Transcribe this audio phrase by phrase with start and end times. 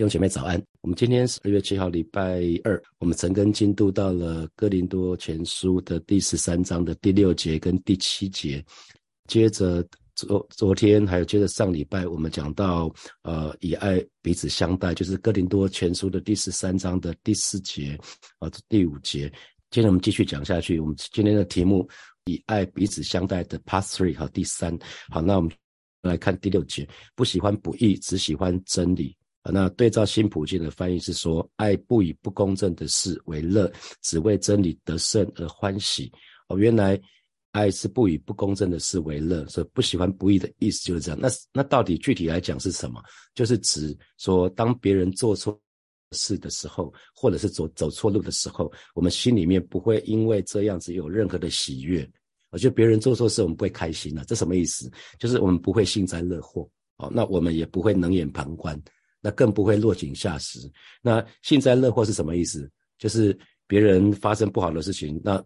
[0.00, 8.64] 弟兄姐妹早安，我们今天十二月七号礼拜二，我们曾跟进度到了哥林多前书的第十三章的第六节跟第七节。
[9.28, 12.90] 接着昨昨天还有接着上礼拜，我们讲到
[13.24, 17.94] 呃以爱彼此相待，就是哥林多前书的第十三章的第四节
[18.38, 19.30] 啊第五节。
[19.68, 21.86] 接着我们继续讲下去，我们今天的题目
[22.24, 24.74] 以爱彼此相待的 Part Three 好第三
[25.10, 25.52] 好，那我们
[26.00, 29.14] 来看第六节，不喜欢不义，只喜欢真理。
[29.42, 33.72] 啊，那对照新普京的翻译是说，爱不以不公正的事为乐，
[34.02, 36.12] 只为真理得胜而欢喜。
[36.48, 37.00] 哦，原来
[37.52, 41.18] 爱是不以不公正的事为乐，所以不喜欢不义的意思就是这样。
[41.18, 43.02] 那那到底具体来讲是什么？
[43.34, 45.58] 就是指说，当别人做错
[46.12, 52.08] 事的时候，或者是走走错路的时候，我们心里面不会因为这样子有任何的喜悦。
[52.50, 54.22] 我觉得别人做错事，我们不会开心了。
[54.26, 54.90] 这什么意思？
[55.18, 56.68] 就是我们不会幸灾乐祸。
[56.96, 58.78] 哦，那我们也不会冷眼旁观。
[59.20, 60.58] 那更不会落井下石。
[61.02, 62.70] 那幸灾乐祸是什么意思？
[62.98, 65.42] 就是别人发生不好的事情，那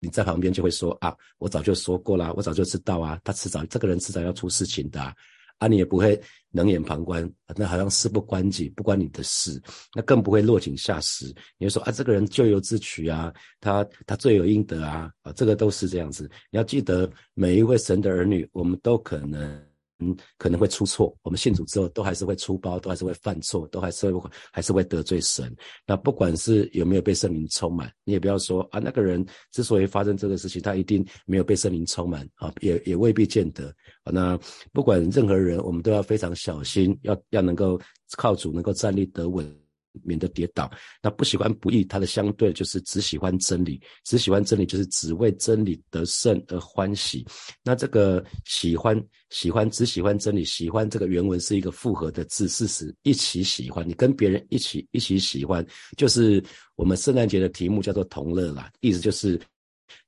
[0.00, 5.14] 你在旁边就会说啊，我早就说过啦，我早就知道啊，他迟早这个人迟早要出事情的啊，
[5.58, 9.60] 啊你也不会冷眼旁观，那好像事不关己，不关你的事。
[9.94, 11.26] 那更不会落井下石，
[11.58, 16.30] 你会说啊，这个人咎由自取啊，他他罪有应得啊，啊这个都是这样子。
[16.50, 19.73] 你要记得，每一位神的儿女，我们都可能。
[20.04, 21.16] 嗯，可能会出错。
[21.22, 25.54] 我们信主之后，都还是会出包，都还是会犯错，都还是会还是会得罪神。
[25.86, 33.74] 那不管是有没有被圣灵充满，你也不要说啊，那个人之所以发生这个事情，他一定没有被圣灵充满啊，也也未必见得。
[34.04, 34.38] 那
[34.72, 37.80] 不管任何人，我们都要非常小心，要要能够
[38.16, 39.63] 靠主，能够站立得稳。
[40.02, 40.70] 免得跌倒。
[41.02, 47.24] 那不喜欢不义，它的相对就是只喜欢真理，只喜欢真理就是只为真理得胜而欢喜。
[47.62, 55.64] 那这个喜欢喜欢只喜欢真理，喜欢这个原文是一个复合的字，事实一起喜欢，你跟别人一起一起喜欢，
[55.96, 56.42] 就是
[56.76, 59.40] 我们圣诞节的题目叫做同乐啦，意思就是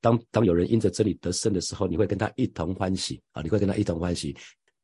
[0.00, 4.36] 当当有人因着真理得胜的时候，你会跟他一同欢喜啊，你会跟他一同欢喜。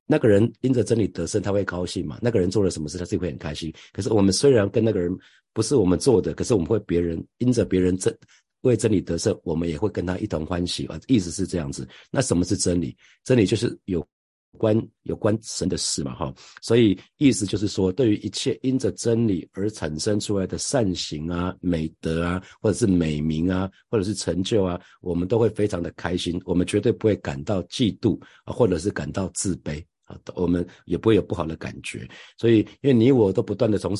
[0.06, 2.18] 那个人因着真理得胜，他会高兴嘛？
[2.20, 3.72] 那个人做了什么事，他自己会很开心。
[3.92, 5.16] 可是我们虽然跟那个人
[5.52, 8.14] 不是我们做的，可是我们会别人因着别人真
[8.62, 11.00] 为真理得胜，我们也会跟他一同欢喜啊。
[11.06, 11.88] 意思是这样子。
[12.10, 12.96] 那什么是真理？
[13.24, 14.06] 真理就是有
[14.58, 16.34] 关有关神的事嘛，哈。
[16.60, 26.40] 所以意思就是说，对于一切因着真理而产生出来的善行啊、美德啊，或者是美名啊，或者是成就啊，我们都会非常的开心。
[26.44, 29.82] 我们绝对不会感到嫉妒啊，或者是感到自卑。
[30.34, 33.96] 我们也不会有不好的感觉，所以因为你我都不断的从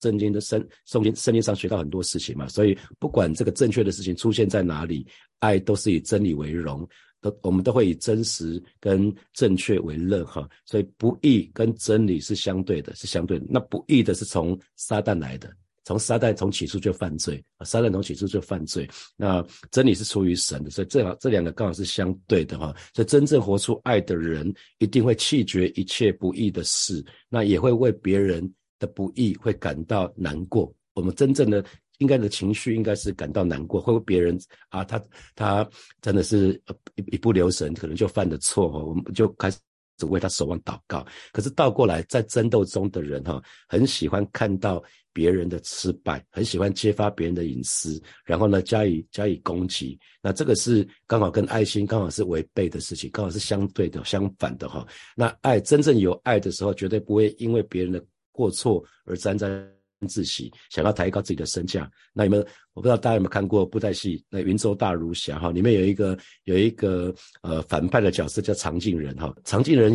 [0.00, 5.06] 圣经的圣圣经圣经上学到很多事情嘛，所以不管这个正确的事情出现在哪里，
[5.40, 6.88] 爱都是以真理为荣，
[7.20, 15.52] 都我们都会以真实跟正确为乐哈，所以不义跟真理是相对的，是相对的，那不义的是从撒旦来的。
[15.88, 18.86] 从撒旦从起初就犯罪，撒旦从起初就犯罪。
[19.16, 22.76] 那真理是出于神的，所以这好这两个刚好是相对的哈。
[22.94, 30.70] 所以真正活出爱的人，一定会弃绝一切不义的事，那也会为别人的不义会感到难过。
[30.92, 31.64] 我们真正的
[32.00, 34.38] 应该的情绪应该是感到难过，会为别人
[34.68, 35.02] 啊，他
[35.34, 35.66] 他
[36.02, 36.52] 真的是
[36.96, 39.56] 一一不留神，可能就犯的错哈，我们就开始。
[40.00, 44.80] 只为他守望祷告，可是倒过来，在争斗中的人哈，很喜欢看到
[45.18, 49.98] 别人的失败，很喜欢揭发别人的隐私，然后呢加以加以攻击。
[50.22, 54.86] 那这个是刚好跟爱心刚好是违背的事情，刚好是相对的、相反的哈。
[55.16, 59.68] 那爱真正有爱的时候，绝对不会因为别人的过错而沾沾。
[60.06, 61.90] 自喜，想要抬高自己的身价。
[62.12, 62.38] 那你们，
[62.72, 67.12] 我不知道大家有没有看过布袋戏《那云州大儒侠》哈，里面有一个有一个
[67.42, 69.34] 呃反派的角色叫常进人哈。
[69.42, 69.92] 常进人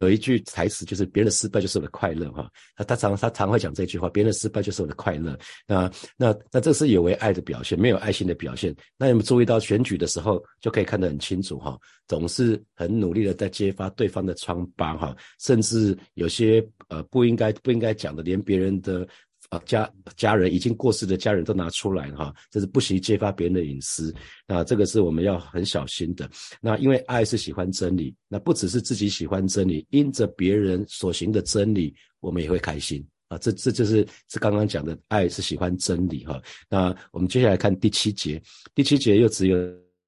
[0.00, 2.50] 有一句台词就是“别人的失败就是我的快乐”哈。
[2.76, 8.74] 他他常他常会讲这句话：“别人的失败就是我的快乐。”那那那这是有为爱的表现，没有爱心的表现。
[8.98, 19.06] 那你们注意到选举的时候就可以看得很清楚哈，总是很努力的在揭发对方的疮疤哈，甚至有些呃不应该不应该讲的，连别人的。
[19.50, 24.12] 啊，家家人已经过世的家人都拿出来哈，这是不惜揭发别人的隐私，
[24.46, 26.28] 那这个是我们要很小心的。
[26.60, 33.38] 那因为爱是喜欢真理，那不只是自己喜欢真理，因着别人所行的真理，我们也会开心啊。
[33.38, 36.42] 这这就是是刚刚讲的爱是喜欢真理哈。
[36.68, 38.42] 那我们接下来看第七节，
[38.74, 39.56] 第七节又只有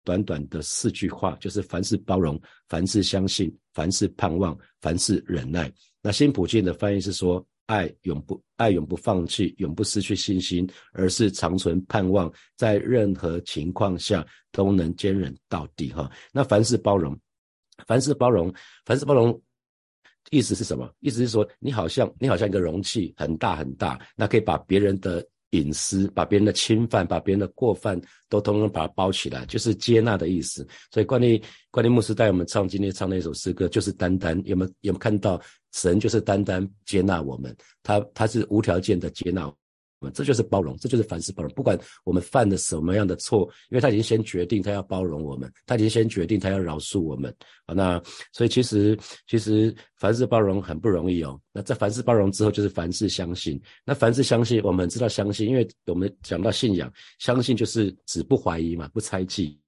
[0.02, 5.73] 短短的四句话，就是凡事包容，凡事相信，凡事盼望，凡事忍耐。
[6.02, 7.46] 那新普京的翻译是说。
[7.68, 15.92] 爱永不爱永不放弃，永不失去信心，而是长存盼望，在任何情况下都能坚忍到底。
[15.92, 17.16] 哈，那凡事包容，
[17.86, 18.50] 凡事包容，
[18.86, 19.38] 凡事包容，
[20.30, 20.90] 意思是什么？
[21.00, 28.00] 意思是说，你好像你好像一个容器，很大很大，那可以把别人的隐私、把别人的侵犯、把别人的过犯
[28.30, 30.66] 都通通把它包起来，就是接纳的意思。
[30.90, 31.38] 所以，关于
[31.70, 35.38] 关于牧师带我们唱今天唱那首诗歌，就是单单有没有有没有看到
[35.72, 39.58] 神就是单单接纳我们，他他是无条件的接纳我们。
[40.14, 41.52] 这就是包容，这就是凡事包容。
[41.54, 47.34] 不管我们犯了什么样的错，因为他已经先决定他要包容我们，他已经先决定他要饶恕我们
[47.66, 47.74] 啊。
[47.74, 48.00] 那
[48.32, 51.40] 所以其实其实凡事包容很不容易哦。
[51.52, 53.60] 那在凡事包容之后，就是凡事相信。
[53.84, 59.58] 那凡事相信，我们知道相信，因为我们讲到信仰，相信就是只不怀疑嘛，不猜忌。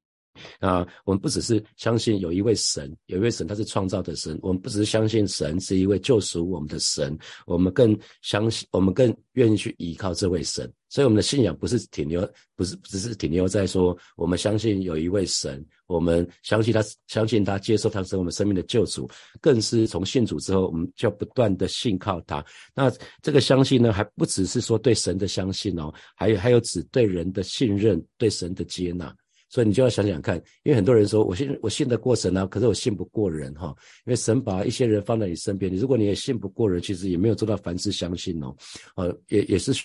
[0.58, 7.16] 啊，我们不只是相信有一位神，有一位神他是创造的神，我们不只是相信神是一位救赎我们的神，
[7.46, 10.70] 我们更相信，我们更愿意去依靠这位神。
[10.88, 19.08] 所以我们的信仰不是停留，不是只是停留在说我们相信有一位神，我们相信他，相信他接受他是我们生命的救主，
[19.40, 22.44] 更是从信主之后，我们就不断的信靠他。
[22.74, 29.14] 那这个相信呢，还不只是说对神的相信哦，还有还有指对人的信任，对神的接纳。
[29.50, 33.74] 所以你就要想想看，因为很多人说我信我信得过神啊，可是我信不过人哈。
[34.06, 38.56] 因为神把一些人放在你身边，你如果你也信不过人，其实也没有做到凡事相信哦。
[38.94, 39.84] 呃，也也是需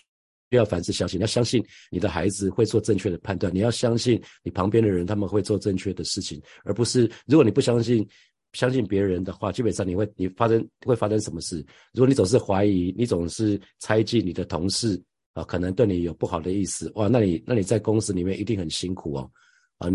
[0.52, 8.08] 要凡事相信，要相信你的孩子会做正确的判断，你要相信你旁边的人他们会做正确的事情，而不是如果你不相信
[8.54, 11.58] 相信别人的话，基本上你会你发生会发生什么事？
[11.92, 15.02] 如果你总是怀疑，你总是猜忌你的同事
[15.34, 19.30] 啊，可能对你有不好的意思哇，那你那你在公司里面一定很辛苦哦。
[19.78, 19.90] 啊，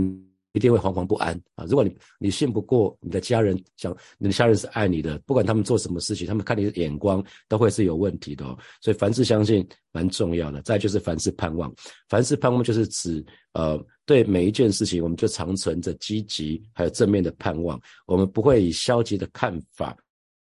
[0.53, 1.65] 一定会惶惶不安啊！
[1.65, 8.45] 如果你你信不过你的家人，想你的家人是爱你的，不管他们做什么事情，他们看你的眼光都会是有问题的。
[8.45, 8.59] 哦。
[8.81, 10.61] 所以凡事相信蛮重要的。
[10.63, 11.73] 再就是凡事盼望，
[12.09, 19.97] 凡事盼望就是指呃，对每一件事情，我们就常存着积极还有正面的盼望，我们不会以消极的看法。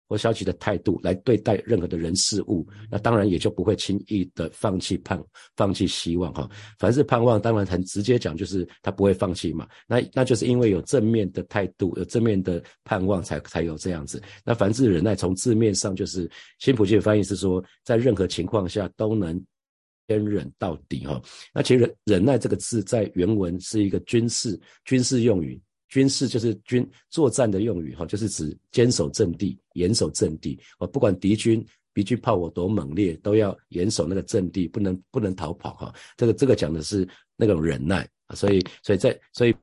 [0.08, 5.22] 或消极的态度来对待任何的人事物，那当然也就不会轻易的放弃盼，
[5.56, 6.48] 放弃希望哈。
[6.78, 9.66] 凡是盼望，当然很直接讲，就是他不会放弃嘛。
[9.86, 14.22] 那那就是因为有正面的态度，有正面的盼望，才才有这样子。
[14.44, 19.42] 那凡是忍耐，从字面上就是新普济的翻译是说，在任何情况下都能
[20.06, 21.20] 坚忍到底哈。
[21.52, 25.60] 那其实忍忍耐这个字在原文是一个军事军事用语。
[25.94, 30.88] 军事就是军作战的用语哈，就是指坚守阵地、严守阵地哦。
[30.88, 31.64] 不管敌军
[31.94, 35.94] 敌军炮火多猛烈，都要严守那个阵地，不能不能逃跑哈。
[36.16, 39.54] 这个这个讲的是那种忍耐啊，所以所以在所以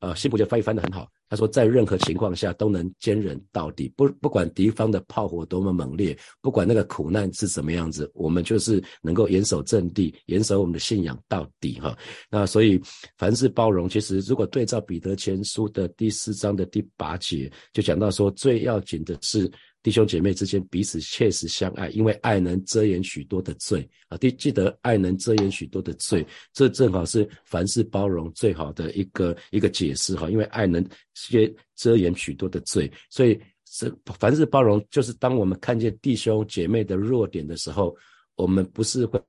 [0.00, 1.10] 呃，辛普就翻译翻的很好。
[1.28, 11.96] 他说，在任何情况下都能坚忍到底，不不管敌方的炮火多么猛烈，不管那个苦难是怎么样子，我们就是能够严守阵地，严守我们的信仰到底哈。
[12.30, 12.80] 那所以
[13.16, 19.50] 凡事包容，其实如果对照彼得前书的第四章的第八节，就讲到说，最要紧的是。
[19.86, 24.18] 弟兄姐妹之间彼此切实相爱，因为爱能遮掩许多的罪啊！
[24.18, 30.28] 记记得爱能遮掩许多的罪，这正好是凡事包容最好的一个一个解释哈。
[30.28, 30.84] 因为爱能
[31.14, 31.38] 遮
[31.76, 37.94] 遮掩许多的罪，所以是凡事包容，就是当我们看见弟兄姐妹的弱点的时候，
[38.34, 39.22] 我们不是会。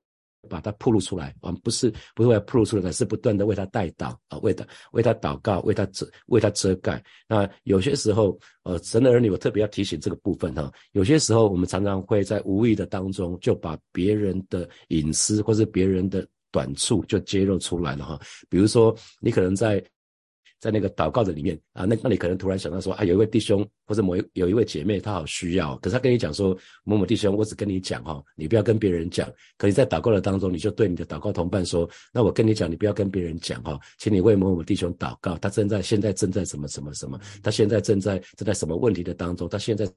[0.48, 7.02] 把它铺露出来，我们不是不是为了铺露出来，而是不断的为他带祷啊，为他为他祷告，为他遮为他遮盖。
[7.26, 10.72] 那有些时候，呃，神的儿女，我特别要提醒这个部分哈。
[10.92, 18.20] 有些时候，我们常常会在无意的当中，就把别人的隐私或是别人的短处就揭露出来了哈。
[18.48, 19.82] 比如说，你可能在。
[20.60, 29.28] 在那个祷告的里面啊，那那你可能突然想到说啊，有一位弟兄或者某一有一位姐妹，她好需要，可是她跟你讲说某某弟兄，我只跟你讲哈，你不要跟别人讲。
[29.56, 39.88] 可你在祷告的当中，你就对你的祷告同伴说，那我跟你讲，你不要跟别人讲哈，请你为某某弟兄祷告，他正在现在正在什么什么什么，他现在正在正在什么问题的当中，他现在。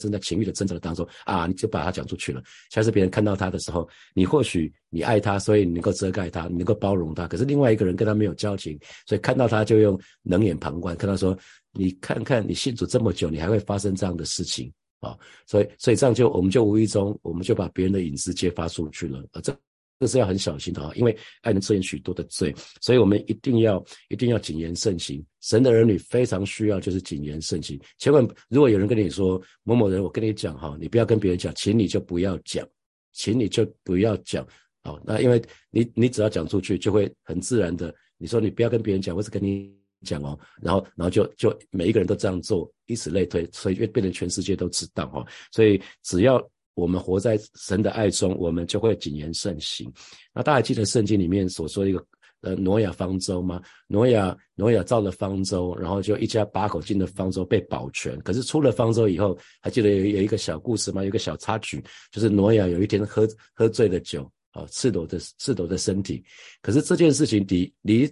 [0.00, 2.42] 正在情欲的挣扎的当中啊，你就把它讲出去了。
[2.70, 7.28] 下次别人看到他的时候，你或许你爱他，所以你能够遮盖他，你能够包容他。
[7.28, 8.76] 可是另外一个人跟他没有交情，
[9.06, 11.36] 所以看到他就用冷眼旁观，看他说，
[11.72, 15.16] 你看看你信主这么久，你还会发生这样的事情啊？
[15.46, 19.40] 所以，所以这样就我们就无意中我们就把别人的隐私揭发出去了啊！
[19.42, 19.56] 这。
[20.00, 25.22] 这是要很小心的啊，因为爱能遮掩许多的罪，所以我们一定要一定要谨言慎行。
[25.42, 32.66] 神的儿女非常需要就是谨言慎行，千万如果有人跟你说某某人，我跟你讲哈，你不要跟别人讲，请你就不要讲，
[33.12, 34.46] 请你就不要讲。
[34.82, 39.70] 好，那因为你你只要讲出去，就会很自然的，你说你不要跟别人讲，我是跟你
[40.06, 45.26] 讲哦，然后然后就就每一个人都这样做，以此类推，所以就变成全世界都知道哈。
[45.52, 46.42] 所以只要。
[46.80, 49.92] 我们活在神的爱中，我们就会谨言慎行。
[50.34, 52.02] 那大家记得圣经里面所说一个
[52.40, 53.60] 呃挪亚方舟吗？
[53.86, 58.18] 挪亚挪亚造了方舟，然后就一家八口进了方舟被保全。
[58.20, 61.02] 可是出了方舟以后，还记得有有一个小故事吗？
[61.02, 64.22] 有一个小插曲，就是挪亚有一天喝喝醉了酒，
[64.52, 66.24] 啊，赤裸的赤裸的身体。
[66.62, 68.10] 可是这件事情离离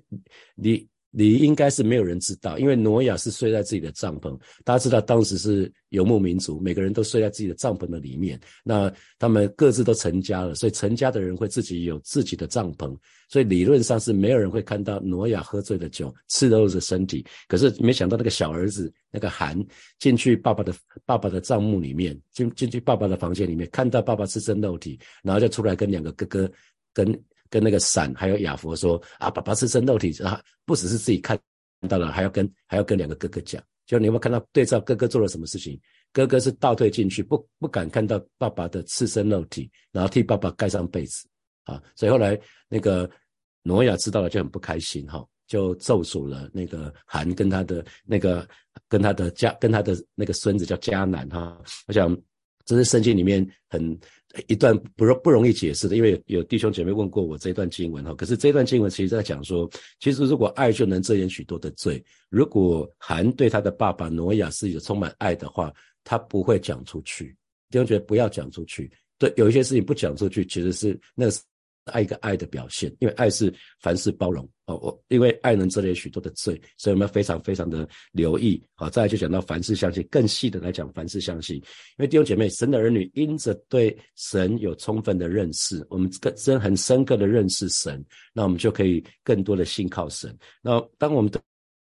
[0.57, 0.89] 离。
[1.19, 4.39] 你应该是没有人知道，因为挪亚是睡在自己的帐篷。
[4.63, 8.39] 大家知道当时是游牧民族，每个人都睡在自己的帐篷的里面。
[8.63, 12.97] 那他们各自都成家了，所以成家的人会自己有自己的帐篷。
[13.29, 17.27] 所以理论上是没有人会看到挪亚喝醉的酒，赤裸着身体。
[17.49, 19.59] 可是没想到那个小儿子那个韩
[19.99, 20.73] 进去爸爸的
[21.05, 26.49] 爸爸的帐幕里面，进进去爸爸的房间里面，看到爸爸赤身露体，然后就出来跟两个哥哥
[26.95, 27.21] 跟。
[27.51, 31.39] 跟那个闪还有亚佛说啊，爸爸是身肉体啊，不只是自己看
[31.89, 35.81] 到了，还要跟还要跟两个哥哥讲，就你有没有看到对照哥哥做了什么事情？
[36.13, 41.29] 哥哥是倒退进去，不不敢看到爸爸的赤身肉体，然后替爸爸盖上被子
[41.65, 42.39] 啊，所以后来
[42.69, 43.09] 那个
[43.63, 48.49] 挪亚知道了就很不开心哈，就咒诅了那个韩跟他的那个
[48.89, 52.17] 跟他的家跟他的那个孙子叫迦南哈，我想
[52.65, 53.99] 这是圣经里面很。
[54.47, 58.15] 一段不容不容易解释的，因为有弟兄姐妹问过我这一段经文哈。
[58.15, 59.69] 可是这段经文其实在讲说，
[60.01, 62.03] 其实如果爱就能遮掩许多的罪。
[62.29, 65.73] 如果韩对他的爸爸挪亚是有充满爱的话，
[66.05, 67.35] 他不会讲出去。
[67.71, 71.41] 弟兄姐妹不要讲出去，对，有一些事情不讲出去，其实是那是。
[71.91, 74.77] 爱一个爱的表现，因为爱是凡事包容哦。
[74.77, 78.63] 我因为爱能遮掩许多的罪，所以我们要非常非常的留意。
[78.75, 81.57] 好，再来就讲到凡事相信，更细的来讲凡事相信。
[81.57, 81.63] 因
[81.99, 90.37] 为弟兄姐妹，神的儿女因着对神有充分的认识，我们更深很深刻的认识神，那我们就可以更多的信靠神。
[90.63, 91.41] 那当我们的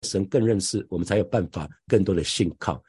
[0.02, 2.83] 神更认识，我们才有办法更多的信靠、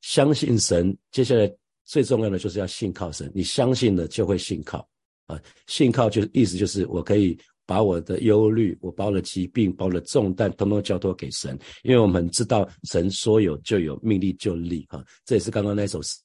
[0.00, 0.96] 相信神。
[1.10, 1.50] 接下来
[1.84, 4.88] 最重要的就是要信靠神，你相信了就会信靠。
[5.26, 14.84] 啊，信靠就是意思就是我可以把我的忧虑，我包了疾病，包了重担，统统交托给神，因为我们知道神说有就有，命立就立。
[14.90, 16.18] 啊，这也是刚刚那首诗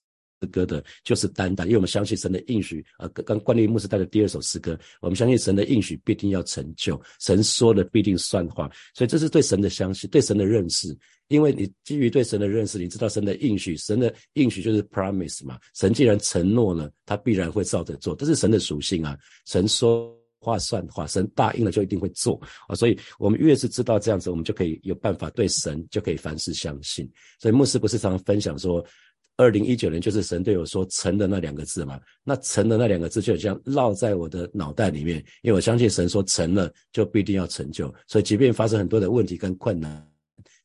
[0.47, 2.85] 歌的，就是单单，因为我们相信神的应许。
[2.97, 10.97] 啊，刚关立牧师带的第二首诗歌，我们相信神的应许必定要成就，神说的必定算话，所以这是对神的相信，对神的认识。
[11.27, 15.59] 因为你基于对神的认识，你知道神的应许，神的应许就是 promise 嘛。
[15.75, 19.15] 神既然承诺了，他必然会照着做，这是神的属性啊。
[19.45, 22.73] 神说话算话，神答应了就一定会做啊。
[22.73, 27.07] 所以我们越是知道这样子，我们就可以有办法对神就可以凡事相信。
[27.39, 28.83] 所以牧师不是常常分享说，
[29.39, 31.97] 二零一九年就是神对我说成的那两个字嘛？
[32.25, 40.05] 那成的那两个字就像烙在我的脑袋里面，因为我相信神说成了就必定要成就，所以即便发生很多的问题跟困难。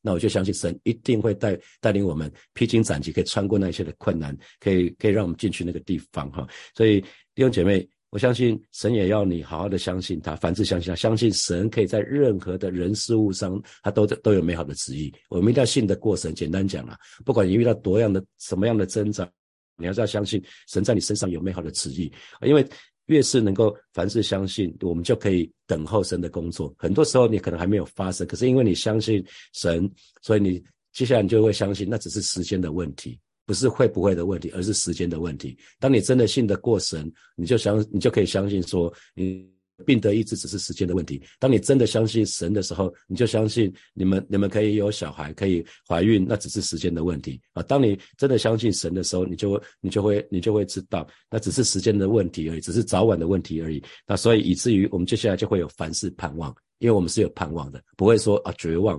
[0.02, 6.44] 那我就相信神一定会带带领我们披荆斩棘，可以穿过那些的困难，可以可以让我们进去那个地方哈。
[6.74, 7.00] 所以
[7.32, 15.12] 弟兄姐妹，我相信神也要你好好的相信他，凡事相信他，相信神可以在任何的人事物上，他都都有美好的旨意。
[15.28, 16.32] 我们一定要信得过神。
[16.32, 19.28] 简单讲啊，不管你遇到多样的什么样的挣扎，
[19.76, 22.64] 你还是要相信神在你身上有美好的旨意，因为。
[23.08, 26.74] 越是能够凡事相信，我们就可以等候神的工作。
[26.78, 29.86] 很多时候你可能还没有发生，可是因为你相信神，
[30.22, 35.56] 所以你接下来你就会相信，那只是时间的问题，不是会不会的问题，而是时间的问题。
[35.78, 39.52] 当你真的信得过神，你就相，你就可以相信说你。
[39.84, 41.20] 病得医治只是时间的问题。
[41.40, 47.62] 当你真的相信神的时候，你就相信你们你们可以有小孩，可以怀孕，那只是时间的问题啊。
[47.64, 53.82] 当你真的相信神的时候，你就你就会你就会知道，那只是时间的问题而已，只是早晚的问题而已。
[54.06, 58.96] 那所以以至于我们接下来就会有凡事盼望，因为我们是有盼望的，不会说啊绝望，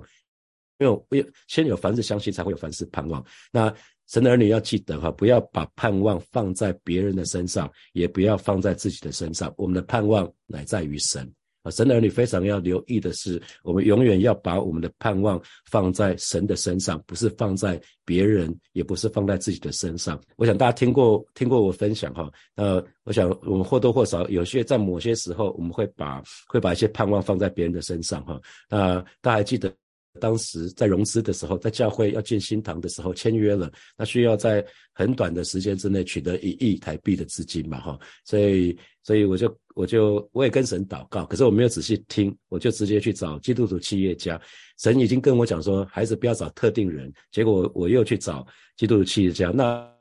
[0.79, 3.25] 因为先有凡事相信，才会有凡事盼望。
[3.49, 3.73] 那。
[4.07, 9.53] 神的儿女要记得哈，不要把盼望放在别人的身上，也不要放在自己的身上。
[9.57, 11.27] 我们的盼望乃在于神
[11.63, 11.71] 啊！
[11.71, 20.21] 神的儿女非常要留意的是，我们永远要把我们的盼望放在神的身上，不是放在别人，也不是放在自己的身上。
[20.35, 28.39] 我想大家听过听过我分享哈，呃，我想我们或多或少有些在某些时候，我们会把会把一些盼望放在别人的身上哈。
[28.69, 29.73] 那大家还记得？
[30.19, 44.39] 当时在融资的时候，在教会要建新堂的时候签约了，那需要在很短的时间之内取得一亿台币的资金嘛，哈，所以，所以我就，我就，我也跟神祷告，可是我没有仔细听，我就直接去找基督徒企业家，
[44.79, 48.45] 神已经跟我讲说，孩子不要找特定人，结果我又去找
[48.77, 49.94] 基督徒企业家，那。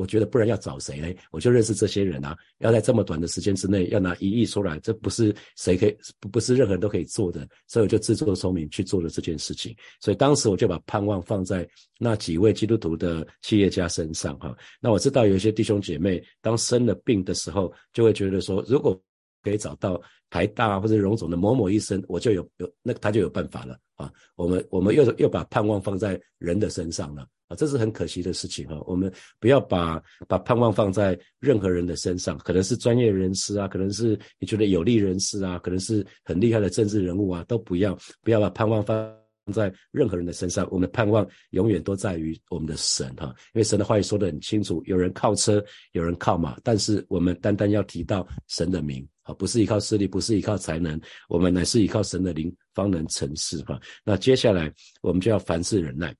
[0.00, 1.14] 我觉得不然要找谁呢？
[1.30, 2.34] 我就认识这些人啊！
[2.60, 9.76] 要在这么短的时间之内要拿一亿出来，这不是谁可以不不是任何人都可以做的，所以我就自作聪明去做了这件事情。
[10.00, 14.56] 所以当时我就把盼望放在那几位基督徒的企业家身上哈。
[14.80, 18.98] 那我知道有一些弟兄姐妹当生了病的时候，就会觉得说，如果
[19.42, 24.10] 可以找到台大或者荣总的某某医生，我就有有那他就有办法了啊。
[24.34, 28.80] 我们我们又又把盼望放在人的身上了啊，这是很可惜的事情哈。
[28.86, 39.12] 我们不要把把盼望放在任何人的身上，可能是专业人士啊，可能是你觉得有利人士啊，可能是很厉害的政治人物啊，都不要不要把盼望放。
[39.52, 53.80] 在任何人的身上，我们的盼望永远都在于我们的神哈，因为神的话语说得很清楚，有人靠车，有人靠马，但是我们单单要提到神的名啊，不是依靠势力，不是依靠才能，我们乃是依靠神的灵方能成事哈。
[54.04, 56.14] 那接下来我们就要凡事忍耐。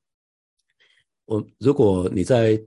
[1.30, 2.60] 我如果你在。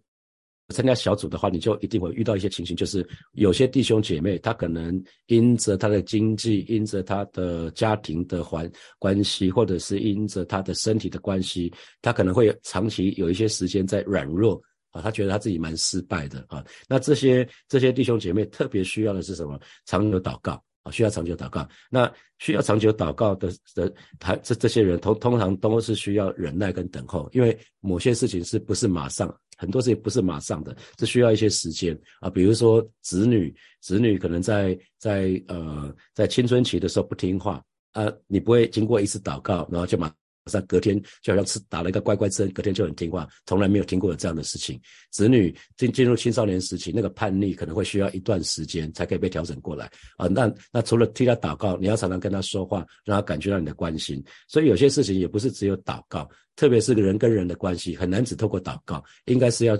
[0.70, 8.68] 参加小组的话，你就一定会遇到一些情形，就是有些弟兄姐妹，他可能因着他的经济，因着他的家庭的环
[8.98, 14.60] 关系，或者是因着他的身体的关系，他可能会长期有一些时间在软弱
[14.92, 16.64] 啊，他觉得他自己蛮失败的啊。
[16.88, 19.60] 那这些这些弟兄姐妹特别需要的是什么？
[19.86, 21.68] 常有祷告啊，需要长久祷告。
[21.90, 29.34] 那需要长久祷告的的他这这些人，通通常都是需要忍耐跟等候，因为某些事情是不是马上。
[29.56, 32.30] 很多事情不是马上的，是需要一些时间啊。
[32.30, 40.12] 比如说子女，子女可能在在呃在青春期的时候不听话啊，你不会经过一次祷告，然后就马
[40.52, 44.80] 上隔天就好像吃打了一个乖乖针，隔天就很听话，从来没有听过有这样的事情。
[45.12, 50.28] 子女进进入青少年时期，那个叛逆可能会需要一段时间才可以被调整过来啊。
[50.28, 54.24] 那那除了替他祷告，你要常常跟他说话，让他感觉到你的关心。
[54.48, 56.30] 所以有些事情也不是只有祷告。
[56.56, 59.76] 特别是个人跟人的关系，很难只透过祷告，应该是要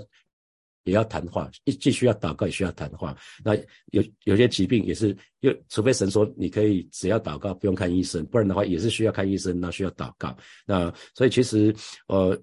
[0.84, 3.16] 也要谈话，一既需要祷告，也需要谈话。
[3.44, 3.54] 那
[3.90, 10.36] 有有些疾病也是，又除非神说你可以只要祷告，不用看医生，不然的话也是需要看医生，那需要祷告。
[10.64, 11.74] 那所以其实
[12.08, 12.40] 呃，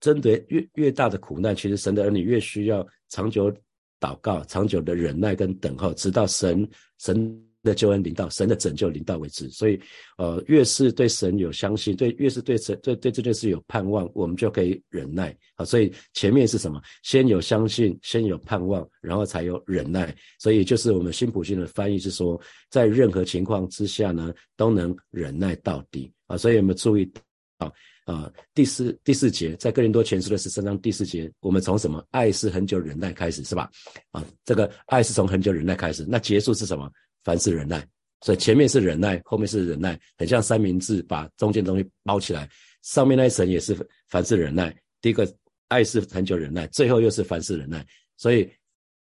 [0.00, 3.52] 针对越越大的苦难，其实神的儿女越需要长久
[4.00, 7.44] 祷告、长久的忍耐跟等候，直到神神。
[7.64, 9.48] 的救恩临到，神的拯救临到为止。
[9.50, 9.80] 所以，
[10.18, 15.64] 呃，越是对神有相信，对越是对神对对这件事有盼望，我们就可以忍耐啊。
[15.64, 16.80] 所以前面是什么？
[17.02, 20.14] 先有相信，先有盼望，然后才有忍耐。
[20.38, 22.40] 所以就是我们新普信的翻译是说，
[22.70, 26.36] 在任何情况之下呢，都能忍耐到底啊。
[26.36, 27.10] 所以我们注意
[27.58, 27.72] 啊
[28.04, 32.04] 啊，第四第四节在哥林多前书的十三章第四节，我们从什么？
[32.10, 33.70] 爱是很久忍耐开始，是吧？
[34.10, 36.90] 啊，这个爱是从很久忍耐开始，那结束是什么？
[37.24, 37.84] 凡事忍耐，
[38.20, 42.48] 所以前面是忍耐，后面是忍耐，很像三明治把中间东西包起来，
[42.82, 43.76] 上面那一层也是
[44.08, 44.74] 凡事忍耐。
[45.00, 45.26] 第一个
[45.68, 47.84] 爱是很久忍耐，最后又是凡事忍耐。
[48.16, 48.48] 所以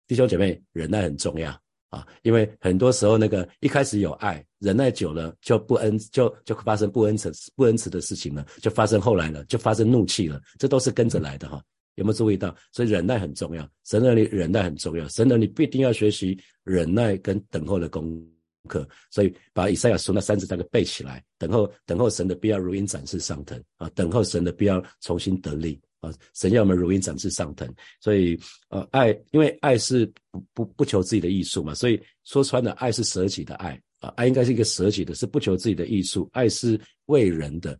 [0.06, 1.50] 弟兄姐妹，忍耐很重要
[1.88, 11.62] 啊，因为很多时候那个一开始有爱，忍耐久了就不恩，就就发生不恩慈不恩慈的事情了，就发生后来了，就发生怒气了，这都是跟着来的哈。
[11.94, 12.54] 有没有注意到？
[12.70, 18.20] 所以忍耐很重要，神的你忍耐很重要，神的你必定要学习忍耐跟等候的功
[18.68, 18.88] 课。
[19.10, 27.68] 所以把以赛亚书那三字章给背起来，等候等候神的必要如鹰展翅上腾啊，等候神的必要重新得力啊，神要我们如鹰展翅上腾。
[28.00, 37.78] 所以呃，爱因为爱是不不不求自己的艺术嘛，所以说穿了，爱是舍己的爱啊，爱应该是一个舍己的，是不求自己的艺术，爱是为人的。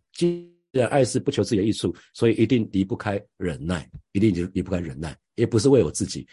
[0.80, 6.26] 然爱是不求自己的益处，所以一定离不开忍耐，一定离离不开忍耐，也不是为我自己，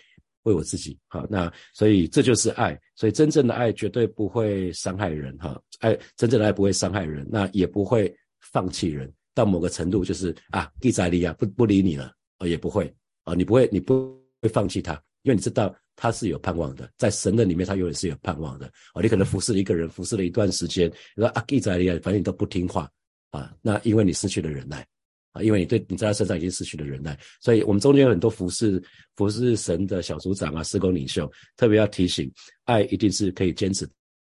[0.44, 0.98] 为我自己。
[1.08, 5.38] 好，那所以这就是爱，所以真正的爱绝对不会伤害人。
[5.38, 9.12] 哈，爱真正的爱不会伤害人，那也不会放弃人。
[9.36, 18.66] 到某个程度就是啊，地在利亚，不不理你了，哦，也不会啊，你不会，你不会放弃他，因为你知道他是有盼望的，在神的里面，他永远是有盼望的。
[18.94, 22.90] 哦，你可能服侍一个人，服侍了一段时间，你说啊，地在利啊，反正你都不听话。
[23.32, 24.86] 啊，那因为你失去了忍耐，
[25.34, 28.82] 啊，因为你对你在他身上已经失去了忍耐，所以我们中间有很多服侍
[29.16, 32.32] 服侍神的小组长啊、施工领袖，特别要提醒，
[32.66, 33.86] 爱一定是可以坚持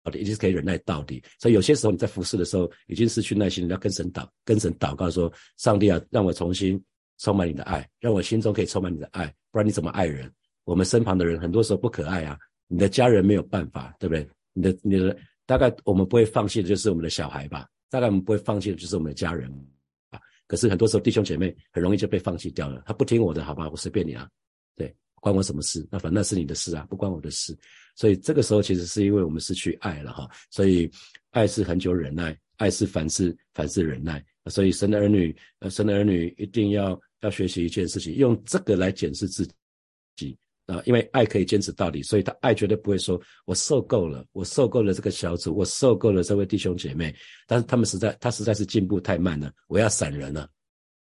[0.04, 1.24] 到底，一定是可以忍耐到底。
[1.40, 6.82] 所以有些时候你在服侍的时候已经失去耐心，你要跟神祷，跟神祷告说：上帝啊，让我重新
[7.20, 10.32] 充满你的爱，让我心中可以充满你的爱，不然你怎么爱人？
[10.64, 14.28] 我们身旁的人很多时候不可爱啊，你的家人没有办法，对不对？
[14.54, 17.68] 你的你的大概我们不会放弃的就是我们的小孩吧。
[17.90, 19.50] 大概我们不会放弃的就是我们的家人
[20.10, 22.84] 啊，可是很多时候弟兄姐妹很容易就被放弃掉了。
[22.86, 24.30] 他不听我的，好吧，我随便你啊，
[24.76, 25.88] 对，关我什么事？
[25.92, 27.58] 那反那是你的事啊，不关我的事。
[27.96, 30.30] 所以这个时候其实是因为我们失去爱了哈。
[30.52, 30.90] 所以
[31.32, 34.24] 爱是很久忍耐，爱是凡事凡事忍耐。
[34.46, 39.54] 所以神的儿女，呃，神的儿女一定要要学习一件事情，用这个来检视自己。
[40.70, 47.14] 啊，因为爱可以坚持到底，所以他爱绝对不会说“我受够了，我受够了这个小组，我受够了这位弟兄姐妹”。
[47.48, 50.48] 但是他们实在，他实在是进步太慢了，我要闪人了，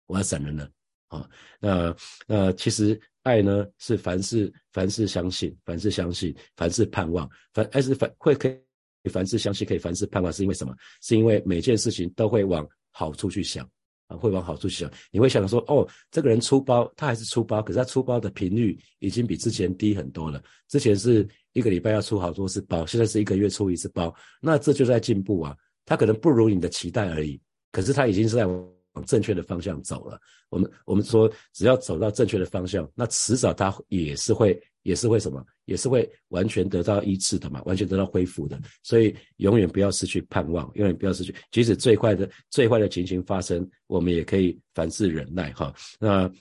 [0.06, 0.70] 我要闪人了。
[1.08, 1.28] 啊，
[1.60, 1.96] 那
[2.28, 10.76] 那其实爱呢是凡事凡事相信，凡事相信，凡事盼望，凡爱是凡会可以凡事相信，可以凡事盼望，是因为什么？
[11.02, 13.68] 是因为每件事情都会往好处去想
[14.08, 14.90] 啊，会往好处想。
[15.12, 20.42] 你会想说，哦，这个人出包，他还是出包，可是他出包的频率已经比之前低很多了。
[20.68, 25.56] 之前是一个礼拜要出好多次包，现在是一个月出一次包，那这就在进步啊。
[25.86, 27.40] 他可能不如你的期待而已，
[27.72, 28.46] 可是他已经是在
[28.96, 30.20] 往正确的方向走了。
[30.50, 34.62] 我们我们说，只要走到正确的方向，那迟早它也是会。
[34.86, 35.44] 也是会什么？
[35.66, 38.56] 也是会完全得到医治的嘛，完全得到恢复的。
[38.84, 41.34] 所以永远不要失去盼望，永远不要失去。
[41.50, 45.74] 即使最坏的、最坏的情形发生，我们也可以凡事忍耐哈。
[46.00, 46.32] 那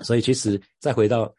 [0.00, 1.34] 所以其实再回到，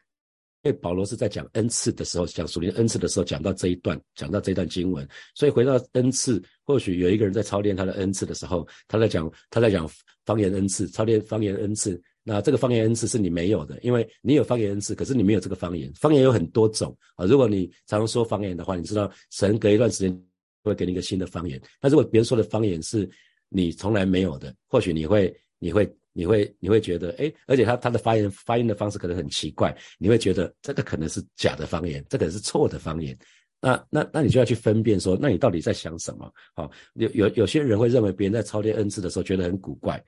[0.62, 5.08] 因为保罗是在讲恩赐的时候，讲属灵恩赐的时候，讲到这一段，讲到这一段经文。
[5.34, 9.88] 所以回到恩赐，或许有一个人在操练他的恩赐的时候，他在讲他在讲
[10.24, 12.00] 方言恩赐，操练方言恩赐。
[12.22, 15.90] 那这个方言恩赐是你没有的，因为你有方言恩赐，可是你没有这个方言。
[15.94, 20.22] 方言有很多种啊，如果你常常说方言的话，你知道神隔一段时间
[20.62, 21.60] 会给你一个新的方言。
[21.80, 23.08] 那如果别人说的方言是
[23.48, 25.90] 你从来没有的，或许你会你会
[26.20, 33.16] 你会你会觉得哎，而且他他的发言发音的方式可能很奇怪，你会觉得这个可能是假的方言，这可能是错的方言。
[33.58, 36.30] 那那那你就要去分辨说，那你到底在想什么？
[36.54, 40.02] 好，有有有些人会认为别人在操练恩赐的时候觉得很古怪。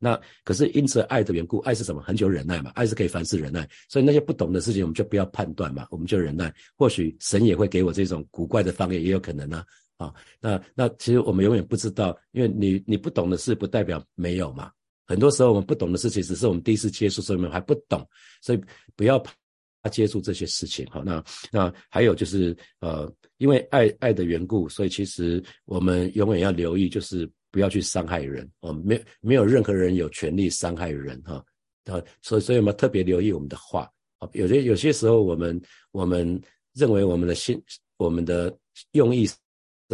[0.00, 2.02] 那可是因此爱的缘故，爱是什么？
[2.02, 3.68] 很久忍耐嘛，爱是可以凡事忍耐。
[3.88, 6.52] 所以那些不懂的事情，我们就不要判断嘛，我们就忍耐。
[6.76, 9.64] 或许神也会给我这种古怪的方言，也有可能呢。
[9.96, 14.70] 啊，那那其实我们永远不知道，因为你你不懂的事，不代表没有嘛。
[15.08, 18.06] 很多时候我们不懂的事情，只是我们第一次接触，所以我们还不懂。
[18.40, 18.60] 所以
[18.94, 20.86] 不要怕接触这些事情。
[20.88, 27.28] 好，那那还有就是呃，因为爱爱的缘故，所以其实我们永远要留意，就是。
[27.50, 31.42] 不要去伤害人哦，没没有任何人有权利伤害人哈
[31.86, 35.58] 啊，所以所以我们特别留意我们的话啊，有些有些时候我们
[35.90, 36.38] 我们
[36.74, 37.58] 认为我们的心
[37.96, 38.54] 我们的
[38.92, 39.38] 用意是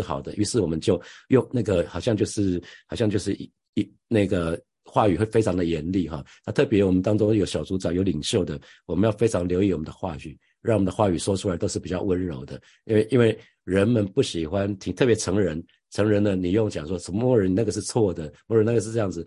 [0.03, 4.61] 好的，于是我们就用那个好像就是好像就是一一那个
[4.94, 15.61] 话语会非常的严厉哈，那特别我们当中有小组长有领袖的，我们要非常留意我们的话语，让我们的话语说出来都是比较温柔的，因为因为人们不喜欢听，特别成人。
[15.90, 19.26] 成人呢，你用讲说什么人那个是错的，某人那个是这样子，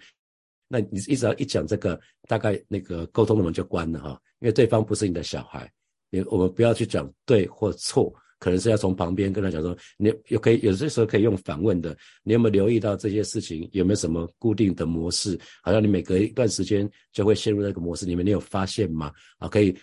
[0.70, 5.70] 那你一直要一讲这个，大概那个沟通的门就关了哈，因为对方不是你的小孩，
[6.10, 13.68] 你我们不要去讲对或错，可能是要从旁边跟他讲说，你有可以有些时候可以用反问的，你有没有留意到这些事情？
[13.72, 15.40] 有没有什么固定的模式？
[15.62, 19.12] 好像你每隔一段时间就会陷入那个模式里面，你有发现吗？
[19.40, 19.76] 啊，可以。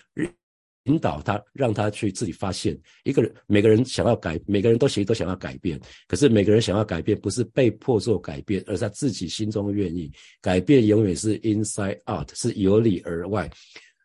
[0.84, 2.78] 引导他，让他去自己发现。
[3.04, 5.80] 一个人，每个人想要改，每个人都其实都想要改变。
[6.06, 10.12] 可是每个人想要改变，不是被迫做改变，而是他自己心中愿意
[10.42, 10.86] 改变。
[10.86, 13.50] 永远是 inside out，是由里而外。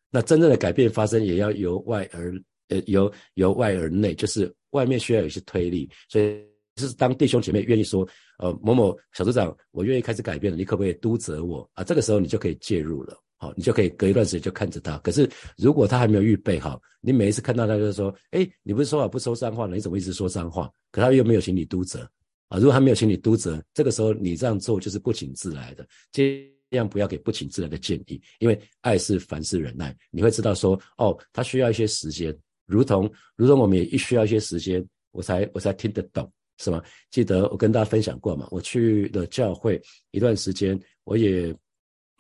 [0.10, 2.34] 那真正的改变发生，也要由外而
[2.70, 5.90] 呃由由外而内，就是外面需要有一些推力。
[6.08, 6.42] 所以
[6.76, 11.84] 就是当弟兄姐妹愿意说，呃某某小组长，我愿意开始改变了，你可不可以督责我啊？
[11.84, 13.18] 这个时候你就可以介入了。
[13.42, 14.98] 好，你就可以隔一段时间就看着他。
[14.98, 19.76] 可是如果他还没有预备好，你每一次看到他就说：“哎，你不是说好不说脏话了？
[19.76, 22.02] 你怎么一直说脏话？”可他又没有请你督责
[22.50, 22.58] 啊。
[22.58, 25.88] 如果他没有请你督责，这个时候你这样做就是不请自来的。
[26.12, 29.96] 尽量不要给不请自来的建议，因为爱是凡事忍耐。
[30.12, 32.38] 你会知道说：“哦，他需要一些时间，
[32.70, 38.48] 如同如同我们也需要一些时间，我才我才听得懂，是吗？”记得我跟大家分享过嘛？
[38.52, 41.54] 我去了教会一段时间，我也。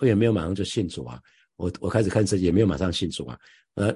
[0.01, 1.19] 我也没有马上就信主啊，
[1.57, 3.38] 我我开始看圣也没有马上信主啊，
[3.73, 3.93] 呃，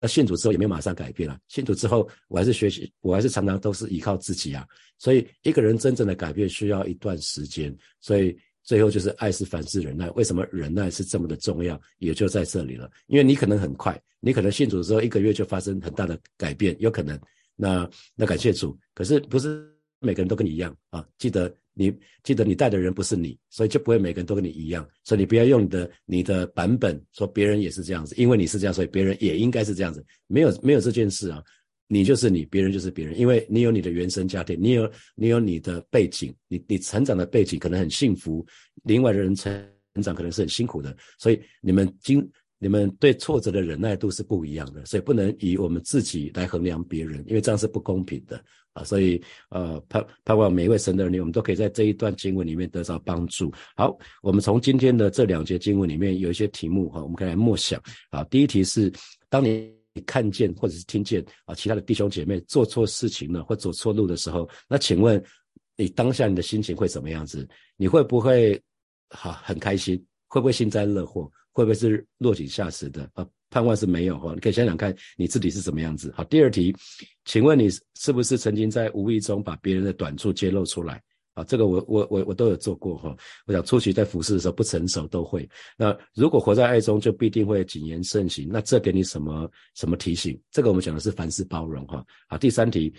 [0.00, 4.66] 那信主之后也没有马上改变啊，信主之后我还是学习，我还是常常都是依靠自己啊，
[4.98, 17.18] 所以一个人真正的改变需要一段时间，所以最后就是爱是凡事忍耐，为什么忍耐是这么的重要，也就在这里了，因为你可能很快，你可能信主之后一个月就发生很大的改变，有可能，
[17.54, 19.66] 那那感谢主，可是不是
[20.00, 21.50] 每个人都跟你一样啊，记得。
[21.78, 24.88] 你记得你带的人不是你，所以就不会每个人都跟你一样。
[25.04, 30.02] 所以你不要用你的你的版本说别人也是这样子，因为你是这样，所以别人也应该是这样子。
[30.26, 31.44] 没有没有这件事啊，
[31.88, 38.44] 你就是你，别人就是别人，因为你有你的原生家庭，你有你有你的背景，你你成长的背景可能很幸福，
[38.84, 39.52] 另外的人成
[39.94, 48.42] 成长可能是很辛苦的，所以你们经你们对挫折的忍耐度是不一样的，所以不能以我们自己来衡量别人，因为这样是不公平的。
[48.72, 49.18] 啊，所以
[49.48, 53.50] 呃，盼盼望每一位神的儿女，我们都可以在这一段经文里面得到帮助。
[53.74, 57.82] 好，我们从今天的这两节经文里面有一些题目哈，我们可以来默想。
[58.10, 58.92] 啊，第一题是：
[59.30, 65.20] 当年你看见或者是听见啊，其他的弟兄姐妹做错事情了或走错路的时候，那请问
[65.74, 67.48] 你当下你的心情会怎么样子？
[67.78, 68.62] 你会不会
[69.08, 69.96] 好很开心？
[70.26, 71.30] 会不会幸灾乐祸？
[71.52, 73.08] 会不会是落井下石的？
[73.14, 73.26] 啊？
[73.48, 74.34] 盼望是没有哈。
[74.34, 76.12] 你可以想想看你自己是什么样子。
[76.14, 76.74] 好，第二题，
[77.24, 81.02] 请问你是不是曾经在无意中把别人的短处揭露出来？
[81.36, 83.14] 啊，这个我我我我都有做过哈。
[83.46, 85.46] 我想初期在服侍的时候不成熟都会。
[85.76, 88.48] 那如果活在爱中，就必定会谨言慎行。
[88.50, 90.40] 那这给你什么什么提醒？
[90.50, 92.02] 这个我们讲的是凡事包容哈。
[92.26, 92.90] 好，第三题，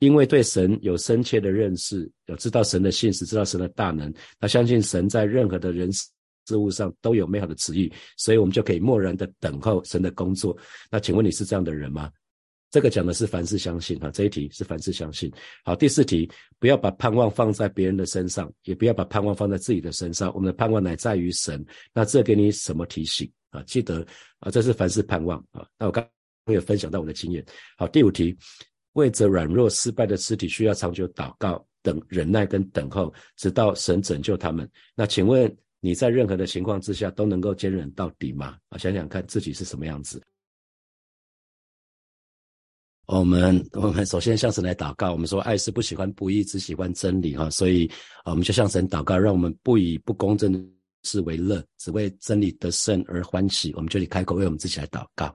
[0.00, 10.54] 因为对神有深切的认识，有知道神的信实，知道神的大能，那相信神在任何的人事物上都有美好的旨意，所以我们就可以默然的等候神的工作。
[10.90, 12.10] 那请问你是这样的人吗？
[12.70, 15.32] 这个讲的是凡事相信哈，这一题是凡事相信。
[15.64, 20.30] 好，第四题，不要把盼望放在别人的身上，也不要把盼望放在自己的身上。
[20.34, 21.64] 我们的盼望乃在于神。
[21.94, 23.62] 那这给你什么提醒啊？
[23.62, 24.06] 记得
[24.40, 25.66] 啊，这是凡事盼望啊。
[25.78, 26.06] 那我刚
[26.44, 27.42] 刚有分享到我的经验。
[27.78, 28.36] 好，第五题，
[28.92, 34.70] 为着软弱失败的肢体，需要长久祷告、等忍耐跟等候，直到神拯救他们。
[34.94, 38.58] 那请问你在任何的情况之下都能够坚忍到底吗？
[38.68, 40.22] 啊，想想看自己是什么样子。
[43.08, 47.90] 我们 我们首先向神来祷告，我们说爱是不喜欢不义，只喜欢真理哈，所以，
[48.26, 50.60] 我们就向神祷告，让我们不以不公正的
[51.04, 53.72] 事为乐，只为真理得胜而欢喜。
[53.74, 55.34] 我们就得开口为我们自己来祷告。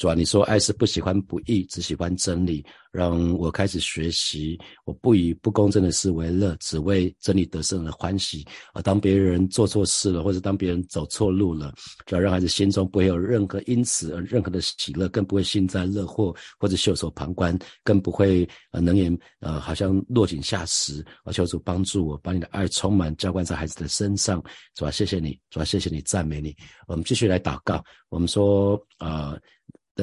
[0.00, 8.42] 主啊，你说爱是不喜欢不义，只喜欢真理，让我开始学习，我不以不公正的事为乐，只为真理得胜而欢喜。
[8.72, 11.74] 啊，当别人做错事了，或者当别人走错路了，
[12.06, 21.04] 主要让孩子心中不会有任何因此而任何的喜乐，更不会幸灾乐祸或者袖手旁观，更不会呃能言呃好像落井下石。
[21.24, 24.42] 啊，求主帮助我，把你的爱充满浇灌在孩子的身上。
[24.74, 26.56] 主啊，谢谢你，主啊，谢谢你，赞美你。
[26.86, 27.84] 我们继续来祷告。
[28.08, 29.36] 我们说啊。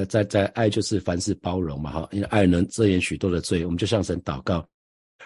[0.06, 4.68] 在在爱就是凡事包容嘛哈，因为爱能遮掩许多的罪，我们就向神祷告，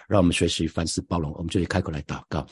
[0.08, 2.46] 让我们学习凡事包容，我们就以开口来祷告，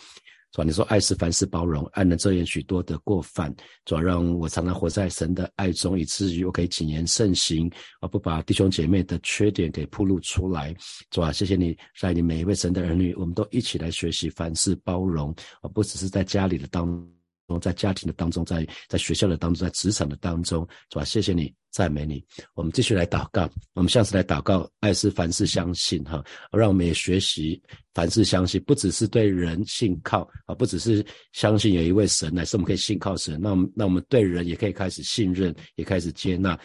[0.52, 0.64] 是吧？
[0.64, 3.54] 你说爱是凡事包容，爱能遮掩许多的过犯，
[3.84, 10.74] 主要让我常常活在神的爱中，以至于我可以谨言慎行，而不把弟兄姐妹的缺点给暴露出来，
[11.12, 11.32] 是吧？
[11.32, 17.19] 谢谢你，在你每一位神的儿女，我们都一起来学习凡事包容，而不只是在家里的当。
[17.58, 21.04] 在家庭的当中，在在学校的当中，在职场的当中，是吧？
[21.04, 22.22] 谢谢你，赞美你。
[22.54, 27.60] 我们继续来祷告，我们下次来祷告，爱是凡事相信哈，让我们也学习
[27.94, 33.40] 凡事相信，不只是对人信靠啊，不只是相信有一位神，乃是我们可以信靠神。
[33.40, 36.58] 那我们那我们对人也可以开始信任，也开始接纳。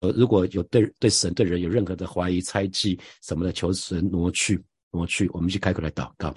[0.00, 4.62] 呃，如果有对对神对人有任何的怀疑、猜忌什么的，求神挪去。
[4.94, 6.28] 挪去，我们去开口来祷告。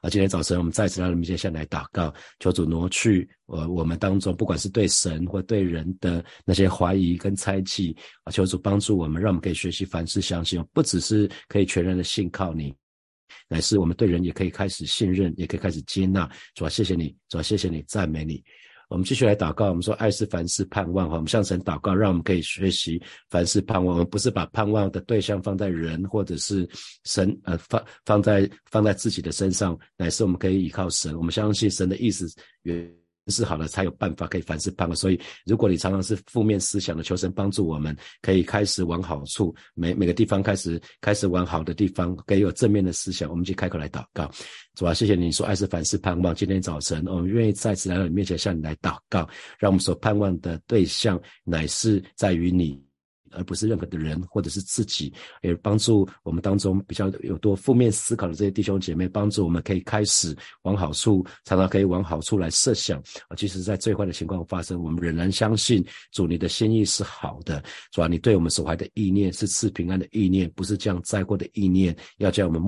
[0.00, 12.74] 啊，今天早晨我们再次来到面前，向来祷告，求主挪去，呃，我们当中不管是对神或对人的那些怀疑跟猜忌，啊，求主帮助我们，让我们可以学习凡事相信，不只是可以全然的信靠你，
[13.48, 16.30] 乃是我们对人也可以开始信任，也可以开始接纳。
[16.54, 18.42] 主啊，谢谢你，主啊，谢谢你，赞美你。
[18.94, 19.70] 我们继续来祷告。
[19.70, 21.16] 我们说，爱是凡事盼望哈。
[21.16, 23.96] 我们向神祷告，让我们可以学习凡事盼望。
[23.96, 26.68] 我们不是把盼望的对象放在人或者是
[27.04, 31.16] 神，呃，放放在放在自己的身上，乃是我们可以依靠神。
[31.16, 33.03] 我们相信神的意思原。
[33.28, 34.96] 是好了，才有办法可以凡事盼望。
[34.96, 43.30] 所以，如果你常常是负面思想的，求神帮助我们，可以开始往好处，每每个地方开始开始往好的地方，可以有正面的思想。
[43.30, 44.30] 我们就开口来祷告，
[44.74, 46.34] 主啊，谢谢你说爱是凡事盼望。
[46.34, 52.82] 今天早晨，我们愿意再次来到你面前，向你来祷告，让我们所盼望的对象乃是在于你。
[53.36, 63.36] 而不是任何的人或者是自己，也帮助我们当中比较有多负面思考的这些弟兄姐妹，帮助我们可以开始往好处，常常可以往好处来设想啊。
[63.36, 72.62] 即使在最坏的情况发生，我们仍然相信主你的心意是好的，是吧，你对我们所怀的意念是赐平安的意念，不是这样灾祸的意念，要叫我们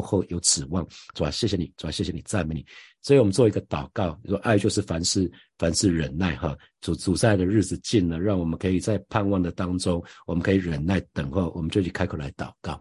[0.00, 2.64] 幕后有指望，主啊，谢谢你，主啊，谢谢你，赞美你。
[3.02, 6.56] 所以我们做一个祷告，说爱就是凡事凡事忍耐哈。
[6.80, 12.80] 主主在的日子近了，让我们可以在盼望的当中，我们可以忍耐等候，我们就去开口来祷告。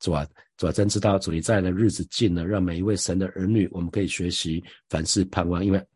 [0.00, 5.86] 主啊，主啊，真知道主你在的日子近了，让每一位神的儿女，我们可以学习凡事盼望，因为。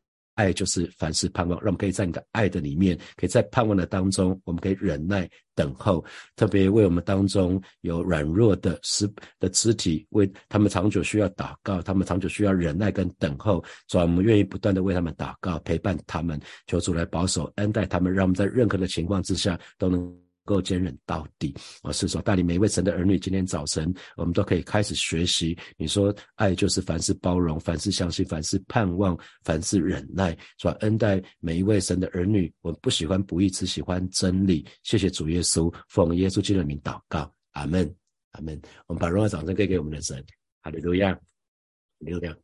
[0.40, 6.02] 爱就是凡事盼望，让我们可以在你的爱的里面，可以在盼望的当中，我们可以忍耐等候。
[6.34, 9.06] 特别为我们当中有软弱的肢
[9.38, 13.62] 的肢体，为他们长久需要祷告，他们长久需要忍耐跟等候。
[13.86, 20.29] 主啊，我们愿意不断的为他们祷告，陪伴他们，求主来保守恩待他们，让我们在任何的情况之下都能。
[20.50, 21.92] 够坚忍到底我！
[21.92, 25.56] 是说带领每一位神的儿女，今天早晨我们都可以开始学习。
[25.76, 30.76] 你说爱就是凡事包容，凡事相信，凡事盼望，凡事忍耐，是吧？
[30.80, 34.66] 恩待每一位神的儿女，我们不喜欢不义，只喜欢真理。
[34.82, 37.94] 谢谢主耶稣，奉耶稣基督的名祷告，阿门，
[38.32, 38.60] 阿门。
[38.88, 40.24] 我们把荣耀掌声给给我们的神，
[40.62, 41.20] 哈利路亚，哈
[42.00, 42.36] 利路亚。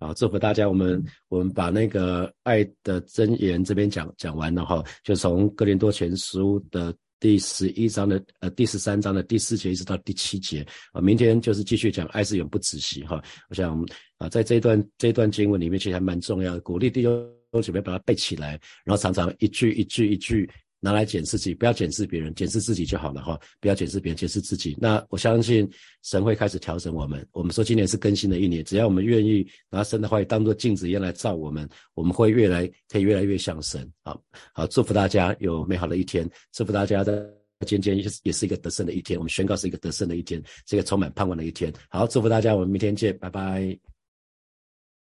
[0.00, 0.68] 好，祝福大家。
[0.68, 13.22] 我们我们把那个爱的真言这边讲讲完了哈，就从哥林多前书的第十一章的呃第十三章的第四节一直到第七节啊，明天就是继续讲爱是永不止息哈。
[13.48, 13.80] 我想
[14.18, 17.24] 啊，在这一段这一段经文里面，其实还蛮重要的，鼓励弟兄
[17.62, 20.50] 准备把它背起来，然后常常一句一句一句。
[20.84, 23.38] 拿来检视自己，不要检视别人，检视自己就好了哈。
[23.60, 24.76] 不要检视别人，检视自己。
[24.80, 25.70] 那我相信
[26.02, 27.24] 神会开始调整我们。
[27.30, 33.88] 我们说今年是更新的一年，只要我们愿意拿神的话语当做镜子一样来照我们，我们会越来可以越来越像神。
[34.02, 34.20] 好
[34.52, 37.32] 好，祝福大家有美好的一天，祝福大家的
[37.64, 39.16] 今天也是也是一个得胜的一天。
[39.16, 41.72] 我们宣告是一个得胜的一天，是一个充满盼望的一天。
[41.90, 43.91] 好，祝福大家，我们明天见，拜拜。